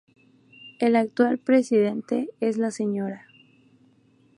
El 0.79 0.95
actual 0.95 1.37
presidente 1.37 2.31
es 2.39 2.57
la 2.57 2.71
Sra. 2.71 3.27